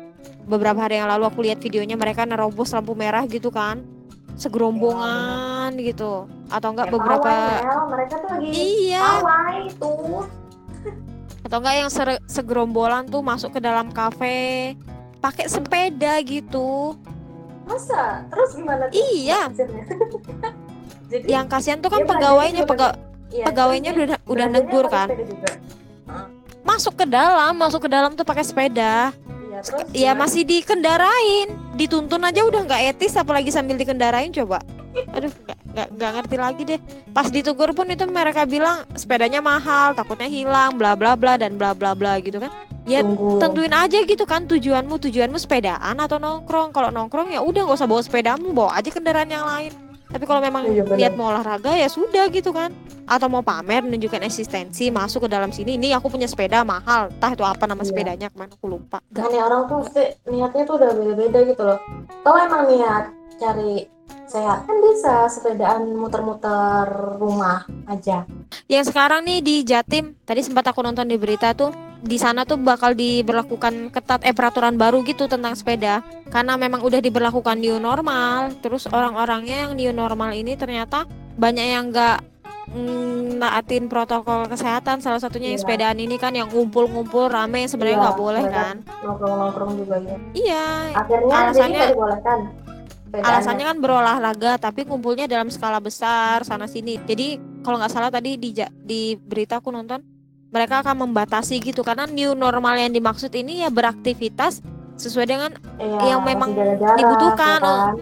beberapa 0.48 0.80
hari 0.80 0.96
yang 0.96 1.06
lalu 1.06 1.24
aku 1.24 1.40
lihat 1.44 1.60
videonya 1.60 1.94
mereka 1.94 2.24
nerobos 2.24 2.72
lampu 2.72 2.92
merah 2.92 3.22
gitu 3.24 3.52
kan. 3.52 3.84
Segerombongan 4.34 5.76
gitu. 5.76 6.24
Atau 6.48 6.72
enggak 6.72 6.88
Ya, 6.88 6.92
beberapa 6.94 7.28
pawai, 7.28 7.88
mereka 7.92 8.14
tuh 8.16 8.28
lagi 8.32 8.48
iya. 8.48 9.04
pawai 9.20 9.60
tuh 9.76 10.20
atau 11.44 11.56
enggak 11.58 11.76
yang 11.76 11.90
segerombolan 12.24 13.04
tuh 13.04 13.20
masuk 13.20 13.52
ke 13.52 13.60
dalam 13.60 13.92
kafe 13.92 14.72
pakai 15.18 15.44
sepeda 15.44 16.16
gitu. 16.22 16.96
Masa? 17.64 18.24
Terus 18.28 18.50
gimana 18.56 18.88
tuh? 18.88 18.96
Iya. 18.96 19.40
jadi 21.12 21.26
yang 21.26 21.46
kasihan 21.46 21.78
tuh 21.78 21.88
kan 21.88 22.00
Dia 22.00 22.10
pegawainya 22.10 22.62
pega- 22.64 22.96
iya, 23.28 23.44
pegawainya 23.44 23.90
udah 23.92 24.18
udah 24.24 24.46
negur 24.48 24.86
kan. 24.88 25.08
masuk 26.60 26.94
ke 26.94 27.04
dalam 27.04 27.56
masuk 27.56 27.84
ke 27.84 27.90
dalam 27.90 28.12
tuh 28.12 28.22
pakai 28.22 28.44
sepeda 28.44 29.08
iya 29.58 29.66
terus 29.66 29.82
ya 29.90 30.12
gimana? 30.14 30.20
masih 30.22 30.42
dikendarain. 30.46 31.48
Dituntun 31.74 32.22
aja 32.22 32.40
udah 32.46 32.60
nggak 32.64 32.82
etis 32.94 33.18
apalagi 33.18 33.50
sambil 33.50 33.74
dikendarain 33.74 34.30
coba. 34.30 34.62
Aduh 35.10 35.30
nggak 35.74 36.10
ngerti 36.22 36.36
lagi 36.38 36.62
deh. 36.64 36.80
Pas 37.10 37.26
ditegur 37.26 37.74
pun 37.74 37.86
itu 37.90 38.06
mereka 38.06 38.46
bilang 38.46 38.86
sepedanya 38.94 39.38
mahal 39.38 39.94
takutnya 39.94 40.26
hilang 40.26 40.74
bla 40.74 40.94
bla 40.94 41.14
bla 41.14 41.38
dan 41.38 41.58
bla 41.58 41.74
bla 41.74 41.94
bla 41.94 42.18
gitu 42.22 42.38
kan. 42.38 42.50
Ya 42.88 43.04
Tunggu. 43.04 43.36
tentuin 43.36 43.74
aja 43.74 44.00
gitu 44.00 44.24
kan 44.24 44.48
tujuanmu 44.48 44.96
tujuanmu 44.96 45.36
sepedaan 45.36 45.98
atau 46.00 46.16
nongkrong. 46.16 46.72
Kalau 46.72 46.88
nongkrong 46.88 47.34
ya 47.34 47.44
udah 47.44 47.68
nggak 47.68 47.78
usah 47.78 47.86
bawa 47.90 48.00
sepedamu 48.00 48.54
bawa 48.54 48.78
aja 48.80 48.88
kendaraan 48.88 49.28
yang 49.28 49.44
lain. 49.44 49.72
Tapi 50.08 50.24
kalau 50.24 50.40
memang 50.40 50.64
Iya, 50.72 50.88
benar. 50.88 50.96
niat 50.96 51.14
mau 51.20 51.28
olahraga 51.28 51.76
ya 51.76 51.84
sudah 51.84 52.32
gitu 52.32 52.48
kan 52.48 52.72
atau 53.08 53.26
mau 53.26 53.40
pamer 53.40 53.80
menunjukkan 53.80 54.20
eksistensi 54.22 54.92
masuk 54.92 55.24
ke 55.24 55.28
dalam 55.32 55.48
sini 55.48 55.80
ini 55.80 55.96
aku 55.96 56.12
punya 56.12 56.28
sepeda 56.28 56.60
mahal 56.62 57.08
entah 57.08 57.32
itu 57.32 57.42
apa 57.42 57.64
nama 57.64 57.80
Iya. 57.80 57.88
sepedanya 57.88 58.26
ke 58.28 58.36
mana 58.36 58.52
aku 58.52 58.68
lupa 58.68 59.00
Makanya 59.08 59.42
orang 59.48 59.60
tuh 59.64 59.76
mesti 59.80 60.02
niatnya 60.28 60.62
tuh 60.62 60.74
udah 60.76 60.90
beda-beda 60.92 61.38
gitu 61.48 61.62
loh. 61.64 61.78
Kalau 62.20 62.38
emang 62.38 62.62
niat 62.68 63.04
cari 63.40 63.88
sehat 64.28 64.68
kan 64.68 64.76
bisa 64.84 65.14
sepedaan 65.26 65.88
muter-muter 65.96 66.84
rumah 67.16 67.64
aja. 67.88 68.28
yang 68.68 68.84
sekarang 68.84 69.24
nih 69.24 69.40
di 69.40 69.56
Jatim 69.64 70.12
tadi 70.28 70.44
sempat 70.44 70.68
aku 70.68 70.84
nonton 70.84 71.08
di 71.08 71.16
berita 71.16 71.56
tuh 71.56 71.72
di 71.98 72.20
sana 72.20 72.44
tuh 72.44 72.60
bakal 72.60 72.92
diberlakukan 72.92 73.88
ketat 73.88 74.20
eh 74.22 74.36
peraturan 74.36 74.76
baru 74.76 75.00
gitu 75.02 75.26
tentang 75.26 75.56
sepeda 75.56 76.04
karena 76.28 76.60
memang 76.60 76.84
udah 76.84 77.00
diberlakukan 77.00 77.56
new 77.56 77.80
normal 77.80 78.52
terus 78.60 78.84
orang-orangnya 78.86 79.66
yang 79.66 79.72
new 79.74 79.92
normal 79.96 80.30
ini 80.30 80.54
ternyata 80.54 81.08
banyak 81.40 81.66
yang 81.72 81.88
nggak 81.88 82.27
mm, 82.70 83.38
naatin 83.38 83.86
protokol 83.86 84.46
kesehatan 84.46 84.98
salah 84.98 85.18
satunya 85.18 85.48
yang 85.48 85.56
Iya. 85.56 85.64
sepedaan 85.64 85.98
ini 85.98 86.16
kan 86.16 86.32
yang 86.32 86.48
ngumpul-ngumpul 86.48 87.26
rame 87.26 87.64
sebenarnya 87.64 87.94
Iya, 87.94 88.04
nggak 88.04 88.18
boleh 88.18 88.42
mereka 88.42 88.58
kan 88.58 88.76
Nongkrong-nongkrong 89.00 89.72
juga 89.76 89.96
ya. 89.98 90.16
iya 90.32 90.66
Akhirnya 90.92 91.34
Alasannya- 91.44 91.88
dibolehkan. 91.88 92.38
alasannya 93.08 93.64
kan 93.64 93.78
berolahraga 93.78 94.52
tapi 94.58 94.84
kumpulnya 94.84 95.24
dalam 95.24 95.48
skala 95.48 95.78
besar 95.78 96.42
sana 96.42 96.66
sini 96.66 97.00
jadi 97.00 97.36
kalau 97.62 97.80
nggak 97.80 97.88
salah 97.88 98.08
tadi 98.08 98.36
di 98.36 98.52
di 98.78 99.00
berita 99.16 99.58
aku 99.58 99.72
nonton 99.72 100.04
mereka 100.48 100.80
akan 100.82 101.06
membatasi 101.06 101.56
gitu 101.58 101.80
karena 101.80 102.04
new 102.04 102.32
normal 102.32 102.76
yang 102.76 102.88
dimaksud 102.90 103.32
ini 103.32 103.60
ya 103.60 103.68
beraktivitas 103.68 104.60
sesuai 104.94 105.24
dengan 105.24 105.50
Iya, 105.78 106.04
yang 106.10 106.20
memang 106.20 106.52
dibutuhkan, 106.94 107.58
ya 107.58 107.72
kan? 107.86 107.96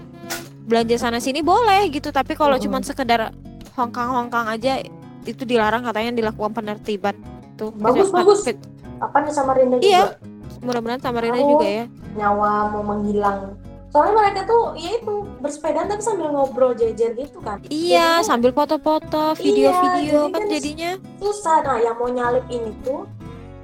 belanja 0.64 0.96
sana 0.96 1.18
sini 1.18 1.38
boleh 1.38 1.87
gitu 1.88 2.11
tapi 2.11 2.35
kalau 2.35 2.56
cuman 2.56 2.82
sekedar 2.82 3.30
hongkang-hongkang 3.76 4.47
aja 4.49 4.80
itu 5.23 5.42
dilarang 5.42 5.85
katanya 5.85 6.16
dilakukan 6.16 6.52
penertiban 6.52 7.14
tuh 7.54 7.71
Bagus, 7.75 8.09
bagus. 8.09 8.40
fit- 8.42 8.62
Apa 8.97 9.21
nih 9.21 9.30
sama 9.30 9.52
Rinda 9.52 9.76
Iya. 9.78 10.16
juga? 10.16 10.35
mudah-mudahan 10.59 10.99
Samarinda 10.99 11.37
Aku- 11.38 11.50
juga 11.52 11.68
ya 11.68 11.85
Nyawa 12.16 12.50
mau 12.73 12.83
menghilang. 12.83 13.54
Soalnya 13.87 14.14
mereka 14.14 14.40
tuh 14.45 14.73
ya 14.73 14.90
itu 14.95 15.12
bersepeda 15.38 15.85
tapi 15.85 16.00
sambil 16.00 16.28
ngobrol 16.28 16.73
jejer 16.73 17.12
gitu 17.12 17.38
kan. 17.38 17.61
iya 17.66 18.18
Jadinya 18.18 18.25
sambil 18.25 18.50
foto-foto 18.50 19.37
video-video 19.37 20.16
jadi 20.18 20.26
kan 20.26 20.33
kan 20.35 20.42
jadinya 20.49 20.90
susah. 21.16 21.56
Nah, 21.62 21.76
yang 21.78 21.95
mau 21.95 22.09
nyalip 22.09 22.45
ini 22.49 22.73
tuh 22.83 23.04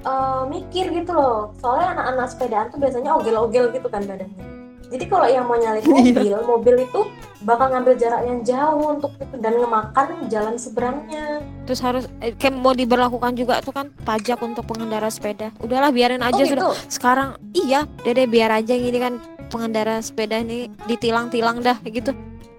eh, 0.03 0.41
mikir 0.47 0.91
gitu 0.91 1.11
loh. 1.11 1.49
Soalnya 1.57 1.97
anak-anak 1.97 2.27
sepedaan 2.29 2.65
tuh 2.69 2.77
biasanya 2.77 3.09
ogel-ogel 3.13 3.71
gitu 3.71 3.87
kan 3.87 4.01
badannya. 4.03 4.45
Jadi 4.93 5.09
kalau 5.09 5.25
yang 5.25 5.49
mau 5.49 5.57
nyalip 5.57 5.81
Iya. 5.81 6.37
mobil, 6.37 6.37
mobil 6.45 6.75
itu 6.85 7.01
bakal 7.41 7.67
ngambil 7.67 7.93
jarak 7.97 8.21
yang 8.23 8.39
jauh 8.39 8.93
untuk 8.93 9.09
dan 9.35 9.57
ngemakan 9.57 10.07
jalan 10.29 10.55
seberangnya. 10.55 11.41
terus 11.63 11.79
harus 11.79 12.05
eh, 12.19 12.31
kayak 12.31 12.53
mau 12.53 12.71
diberlakukan 12.71 13.33
juga 13.33 13.57
tuh 13.59 13.71
kan 13.71 13.87
pajak 14.03 14.35
untuk 14.37 14.63
pengendara 14.63 15.07
sepeda 15.07 15.47
udahlah 15.57 15.89
biarin 15.89 16.19
aja 16.19 16.35
oh 16.35 16.43
sudah 16.45 16.63
gitu. 16.67 16.71
sekarang 16.89 17.29
iya 17.53 17.87
dede 18.03 18.27
biar 18.27 18.51
aja 18.53 18.75
ini 18.75 18.95
kan 18.95 19.15
pengendara 19.47 19.99
sepeda 19.99 20.37
ini 20.37 20.67
ditilang-tilang 20.85 21.59
dah 21.59 21.79
gitu 21.81 22.11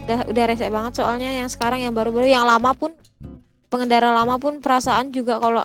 udah 0.02 0.24
udah 0.26 0.44
rese 0.46 0.68
banget 0.68 0.92
soalnya 0.96 1.30
yang 1.34 1.48
sekarang 1.48 1.80
yang 1.80 1.92
baru-baru 1.92 2.26
yang 2.26 2.44
lama 2.44 2.72
pun 2.72 2.96
pengendara 3.68 4.08
lama 4.08 4.36
pun 4.36 4.56
perasaan 4.58 5.08
juga 5.10 5.36
kalau 5.36 5.60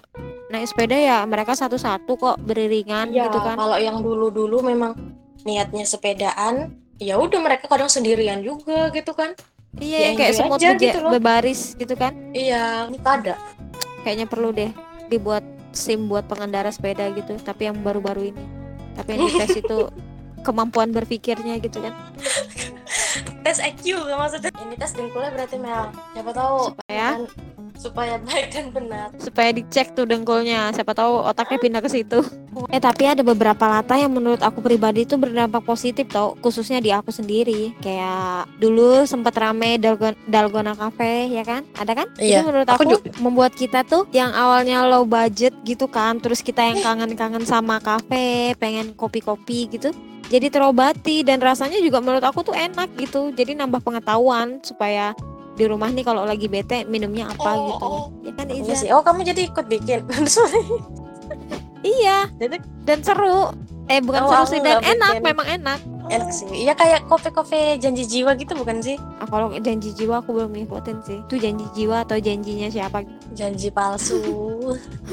naik 0.49 0.67
sepeda 0.67 0.95
ya 0.95 1.17
mereka 1.23 1.53
satu-satu 1.53 2.11
kok 2.11 2.35
beriringan 2.39 3.07
Iya, 3.07 3.27
gitu 3.27 3.39
kan 3.39 3.55
kalau 3.55 3.77
yang 3.77 4.03
dulu-dulu 4.03 4.63
memang 4.65 4.91
niatnya 5.49 5.83
sepedaan, 5.89 6.77
ya 7.01 7.17
udah 7.17 7.39
mereka 7.41 7.65
kadang 7.65 7.89
sendirian 7.89 8.45
juga 8.45 8.93
gitu 8.93 9.17
kan. 9.17 9.33
iya 9.81 10.11
ya 10.13 10.17
kayak 10.17 10.33
enjoy 10.33 10.41
semut 10.41 10.59
aja 10.59 10.69
gitu 10.81 10.99
loh. 11.01 11.11
berbaris 11.13 11.61
gitu 11.77 11.93
kan 11.93 12.11
Iya, 12.33 12.89
ini 12.89 12.97
ada. 13.05 13.37
kayaknya 14.01 14.25
perlu 14.25 14.49
deh 14.49 14.73
dibuat 15.13 15.45
SIM 15.77 16.09
buat 16.09 16.25
pengendara 16.25 16.73
sepeda 16.73 17.05
gitu 17.13 17.37
tapi 17.37 17.69
yang 17.69 17.77
baru-baru 17.85 18.33
ini 18.33 18.43
tapi 18.97 19.13
yang 19.13 19.29
dites 19.29 19.61
itu 19.61 19.77
kemampuan 20.47 20.89
berpikirnya 20.89 21.61
gitu 21.61 21.85
kan 21.85 21.93
Tes 23.39 23.57
IQ 23.63 23.97
maksudnya. 24.13 24.51
Ini 24.51 24.75
tes 24.77 24.91
dengkulnya 24.93 25.31
berarti 25.33 25.57
Mel. 25.57 25.89
Siapa 26.13 26.31
tahu 26.35 26.57
supaya 26.75 27.17
kan, 27.17 27.21
supaya 27.79 28.19
baik 28.19 28.51
dan 28.51 28.65
benar. 28.75 29.07
supaya 29.23 29.55
dicek 29.55 29.95
tuh 29.95 30.03
dengkulnya. 30.03 30.75
Siapa 30.75 30.91
tahu 30.91 31.23
otaknya 31.23 31.57
pindah 31.63 31.81
ke 31.81 31.87
situ. 31.87 32.19
Eh 32.67 32.81
tapi 32.83 33.07
ada 33.07 33.23
beberapa 33.23 33.71
latah 33.71 33.95
yang 33.95 34.11
menurut 34.11 34.43
aku 34.43 34.59
pribadi 34.59 35.07
itu 35.07 35.15
berdampak 35.15 35.63
positif 35.63 36.11
tau. 36.11 36.35
Khususnya 36.43 36.83
di 36.83 36.91
aku 36.91 37.15
sendiri. 37.15 37.71
Kayak 37.79 38.51
dulu 38.59 39.07
sempet 39.07 39.31
rame 39.39 39.79
Dalgona, 39.79 40.19
Dalgona 40.27 40.73
Cafe 40.75 41.31
ya 41.31 41.47
kan? 41.47 41.63
Ada 41.79 41.91
kan? 41.95 42.07
Iya, 42.19 42.43
itu 42.43 42.51
menurut 42.51 42.67
aku 42.67 42.83
aku, 42.83 42.91
juga. 42.99 43.15
membuat 43.23 43.55
kita 43.55 43.87
tuh 43.87 44.03
yang 44.11 44.35
awalnya 44.35 44.83
low 44.83 45.07
budget 45.07 45.55
gitu 45.63 45.87
kan 45.87 46.19
terus 46.19 46.43
kita 46.43 46.59
yang 46.59 46.83
kangen-kangen 46.83 47.47
sama 47.47 47.79
kafe 47.79 48.51
pengen 48.59 48.91
kopi-kopi 48.91 49.71
gitu 49.71 49.95
jadi 50.29 50.47
terobati. 50.53 51.25
Dan 51.25 51.41
rasanya 51.41 51.81
juga 51.81 51.99
menurut 51.99 52.21
aku 52.21 52.45
tuh 52.45 52.55
enak 52.55 52.93
gitu. 53.01 53.33
Jadi 53.33 53.57
nambah 53.57 53.81
pengetahuan 53.81 54.61
supaya 54.61 55.17
di 55.59 55.67
rumah 55.67 55.91
nih 55.91 56.01
kalau 56.01 56.23
lagi 56.23 56.47
bete 56.47 56.87
minumnya 56.87 57.27
apa 57.27 57.51
Oh, 57.51 57.59
gitu 57.67 57.85
oh. 57.85 58.03
ya 58.23 58.31
kan 58.31 58.47
Iya 58.47 58.63
Iza 58.63 58.73
sih. 58.77 58.89
Oh, 58.89 59.03
kamu 59.03 59.27
jadi 59.27 59.41
ikut 59.45 59.65
bikin. 59.67 60.07
iya 61.85 62.27
dan 62.83 62.99
seru 62.99 63.51
eh 63.85 63.99
bukan 63.99 64.21
Oh, 64.21 64.29
seru 64.29 64.45
sih 64.49 64.59
dan 64.59 64.79
enak 64.81 65.11
bikin. 65.13 65.23
memang 65.25 65.47
enak 65.49 65.79
Enak 66.09 66.29
sih. 66.33 66.49
Iya 66.49 66.73
kayak 66.73 67.05
kopi-kopi 67.05 67.77
janji 67.77 68.03
jiwa 68.09 68.33
gitu 68.33 68.57
bukan 68.57 68.81
sih? 68.81 68.97
ah, 69.21 69.29
kalau 69.29 69.53
janji 69.61 69.93
jiwa 69.93 70.25
aku 70.25 70.33
belum 70.33 70.57
ngikutin 70.57 70.97
sih 71.05 71.17
itu 71.21 71.35
janji 71.37 71.65
jiwa 71.77 72.01
atau 72.01 72.17
janjinya 72.17 72.67
siapa 72.73 73.05
Janji 73.37 73.69
palsu. 73.69 74.17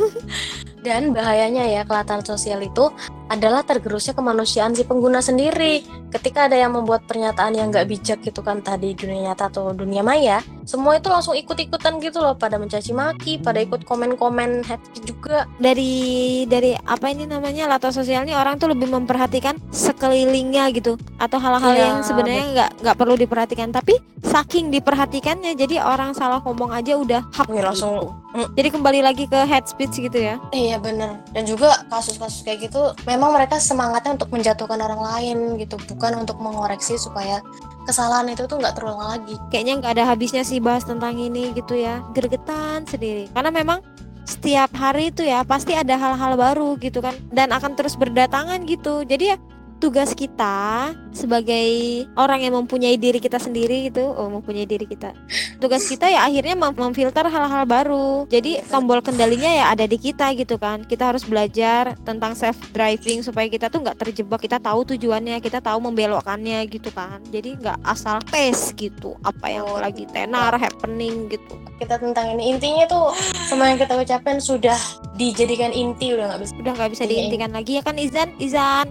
Dan 0.87 1.13
bahayanya 1.13 1.67
ya 1.67 1.83
kelihatan 1.85 2.23
sosial 2.23 2.63
itu 2.63 2.89
adalah 3.27 3.67
tergerusnya 3.67 4.15
kemanusiaan 4.15 4.73
si 4.73 4.87
pengguna 4.87 5.19
sendiri. 5.21 5.83
Ketika 6.09 6.47
ada 6.49 6.57
yang 6.57 6.79
membuat 6.79 7.05
pernyataan 7.05 7.59
yang 7.59 7.69
nggak 7.75 7.91
bijak 7.91 8.19
gitu 8.23 8.41
kan 8.41 8.63
tadi 8.63 8.95
dunia 8.95 9.35
nyata 9.35 9.51
atau 9.51 9.75
dunia 9.75 10.01
maya, 10.07 10.41
semua 10.67 10.99
itu 10.99 11.07
langsung 11.07 11.33
ikut-ikutan 11.33 12.03
gitu 12.03 12.19
loh, 12.19 12.35
pada 12.35 12.59
mencaci 12.59 12.91
maki, 12.91 13.39
pada 13.39 13.63
ikut 13.63 13.87
komen-komen 13.87 14.67
happy 14.67 14.99
juga. 15.07 15.47
dari 15.57 16.43
dari 16.51 16.75
apa 16.75 17.07
ini 17.09 17.25
namanya 17.25 17.71
latar 17.71 17.95
sosial 17.95 18.27
ini 18.27 18.35
orang 18.35 18.59
tuh 18.59 18.75
lebih 18.75 18.91
memperhatikan 18.91 19.57
sekelilingnya 19.71 20.69
gitu 20.75 20.99
atau 21.23 21.39
hal-hal 21.39 21.73
Iya, 21.73 21.83
yang 21.87 21.97
sebenarnya 22.03 22.45
nggak 22.53 22.71
nggak 22.83 22.97
perlu 22.99 23.15
diperhatikan. 23.15 23.71
Tapi 23.71 23.95
saking 24.27 24.75
diperhatikannya 24.75 25.55
jadi 25.55 25.81
orang 25.81 26.11
salah 26.13 26.43
ngomong 26.43 26.75
aja 26.75 26.99
udah 26.99 27.23
hak 27.31 27.47
Wih, 27.47 27.63
langsung 27.63 27.95
gitu. 27.95 28.11
mm, 28.35 28.49
jadi 28.59 28.69
kembali 28.75 29.01
lagi 29.07 29.25
ke 29.31 29.41
head 29.47 29.65
speech 29.71 29.95
gitu 30.03 30.19
ya. 30.19 30.37
Iya 30.51 30.83
bener. 30.83 31.23
Dan 31.31 31.47
juga 31.47 31.87
kasus-kasus 31.87 32.43
kayak 32.43 32.69
gitu 32.71 32.91
Memang 33.07 33.31
mereka 33.37 33.61
semangatnya 33.61 34.17
untuk 34.19 34.33
menjatuhkan 34.33 34.81
orang 34.81 34.99
lain 34.99 35.37
gitu 35.61 35.77
Bukan 35.79 36.27
untuk 36.27 36.41
mengoreksi 36.43 36.97
supaya 36.99 37.39
kesalahan 37.87 38.29
itu 38.29 38.45
tuh 38.51 38.59
nggak 38.59 38.75
terulang 38.77 39.01
lagi. 39.01 39.39
Kayaknya 39.49 39.73
nggak 39.81 39.93
ada 39.97 40.05
habisnya 40.11 40.43
sih 40.43 40.59
bahas 40.59 40.83
tentang 40.83 41.17
ini 41.17 41.55
gitu 41.55 41.79
ya. 41.79 42.03
Gregetan 42.13 42.85
sendiri. 42.85 43.31
Karena 43.31 43.55
memang 43.55 43.79
setiap 44.27 44.75
hari 44.75 45.15
itu 45.15 45.23
ya 45.23 45.47
pasti 45.47 45.79
ada 45.79 45.95
hal-hal 45.95 46.35
baru 46.35 46.75
gitu 46.83 46.99
kan. 46.99 47.15
Dan 47.31 47.55
akan 47.55 47.79
terus 47.79 47.95
berdatangan 47.95 48.67
gitu. 48.67 49.07
Jadi 49.07 49.33
ya 49.33 49.37
tugas 49.77 50.17
kita 50.17 50.91
sebagai 51.13 51.69
orang 52.17 52.45
yang 52.49 52.55
mempunyai 52.57 52.97
diri 52.97 53.21
kita 53.21 53.37
sendiri 53.37 53.93
gitu. 53.93 54.01
Oh 54.03 54.33
mempunyai 54.33 54.65
diri 54.65 54.89
kita. 54.89 55.13
Tugas 55.61 55.85
kita 55.85 56.09
ya 56.09 56.25
akhirnya 56.25 56.57
mem- 56.57 56.77
memfilter 56.77 57.29
hal-hal 57.29 57.65
baru. 57.69 58.25
Jadi 58.33 58.65
tombol 58.73 59.05
kendalinya 59.05 59.49
ya 59.49 59.65
ada 59.77 59.85
di 59.85 60.01
kita 60.01 60.33
gitu 60.33 60.57
kan. 60.57 60.85
Kita 60.89 61.13
harus 61.13 61.29
belajar 61.29 61.93
tentang 62.03 62.33
self 62.33 62.57
driving 62.73 63.21
supaya 63.21 63.47
kita 63.53 63.69
tuh 63.69 63.85
nggak 63.85 64.01
terjebak. 64.01 64.41
Kita 64.41 64.57
tahu 64.57 64.97
tujuannya 64.97 65.41
kita 65.45 65.61
tahu 65.61 65.79
membelokkannya 65.93 66.65
gitu 66.73 66.89
kan. 66.93 67.21
Jadi 67.29 67.61
nggak 67.61 67.85
asal 67.85 68.21
pace 68.33 68.73
gitu. 68.73 69.17
Apa 69.21 69.53
yang 69.53 69.65
Oh, 69.67 69.83
lagi 69.83 70.07
tenar 70.07 70.55
happening 70.55 71.27
gitu. 71.27 71.59
Kita 71.83 71.99
tentang 71.99 72.39
ini 72.39 72.55
Intinya 72.55 72.87
tuh 72.87 73.11
Semua 73.51 73.69
yang 73.69 73.83
kita 73.83 73.99
ucapin 73.99 74.39
sudah 74.39 74.79
dijadikan 75.19 75.75
inti 75.75 76.15
Udah 76.15 76.33
nggak 76.33 76.41
bisa 76.47 76.55
udah 76.57 76.73
nggak 76.73 76.91
bisa 76.95 77.05
Iya. 77.05 77.11
dihentikan 77.11 77.51
lagi 77.51 77.73
ya 77.77 77.83
kan 77.83 77.97
Izan? 77.99 78.31
Izan 78.39 78.87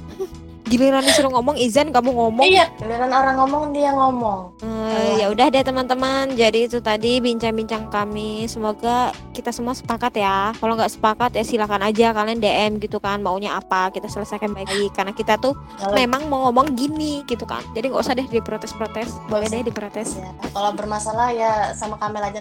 giliran 0.66 1.06
disuruh 1.06 1.32
ngomong 1.32 1.56
Izan 1.58 1.94
kamu 1.94 2.10
ngomong. 2.12 2.46
Iya 2.46 2.70
Giliran 2.82 3.12
orang 3.14 3.36
ngomong 3.38 3.64
dia 3.72 3.94
ngomong. 3.94 4.58
Eh, 4.62 5.22
ya 5.22 5.30
udah 5.30 5.48
deh 5.54 5.62
teman-teman. 5.62 6.34
Jadi 6.34 6.68
itu 6.68 6.82
tadi 6.82 7.22
bincang-bincang 7.22 7.88
kami. 7.94 8.50
Semoga 8.50 9.14
kita 9.32 9.54
semua 9.54 9.78
sepakat 9.78 10.18
ya. 10.18 10.52
Kalau 10.58 10.74
nggak 10.74 10.92
sepakat 10.92 11.38
ya 11.38 11.44
silakan 11.46 11.86
aja 11.86 12.12
kalian 12.12 12.42
DM 12.42 12.72
gitu 12.82 12.98
kan 12.98 13.22
maunya 13.22 13.54
apa 13.58 13.94
kita 13.94 14.10
selesaikan 14.10 14.52
baik 14.52 14.94
karena 14.98 15.14
kita 15.14 15.38
tuh 15.38 15.54
Kalau 15.78 15.94
memang 15.94 16.26
mau 16.28 16.50
ngomong 16.50 16.74
gini 16.74 17.22
gitu 17.30 17.46
kan. 17.46 17.62
Jadi 17.78 17.94
nggak 17.94 18.02
usah 18.02 18.18
deh 18.18 18.28
diprotes-protes. 18.28 19.10
Boleh 19.30 19.48
deh 19.48 19.62
diprotes. 19.62 20.18
Ya, 20.18 20.34
kalau 20.50 20.74
bermasalah 20.74 21.30
ya 21.32 21.72
sama 21.78 21.96
Kamel 22.02 22.26
aja. 22.26 22.40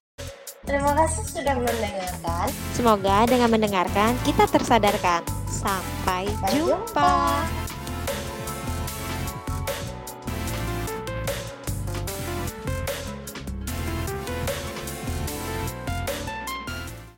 Terima 0.65 0.97
kasih 0.97 1.29
sudah 1.29 1.61
mendengarkan. 1.61 2.49
Semoga 2.73 3.29
dengan 3.29 3.53
mendengarkan 3.53 4.17
kita 4.25 4.49
tersadarkan. 4.49 5.21
Sampai 5.45 6.25
Sampai 6.25 6.57
jumpa. 6.57 7.05
jumpa. 7.05 7.64